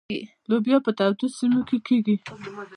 لوبیا 0.49 0.77
په 0.85 0.91
تودو 0.97 1.25
سیمو 1.37 1.61
کې 1.69 1.77
کیږي. 1.87 2.15